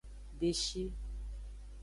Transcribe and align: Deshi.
Deshi. 0.41 0.83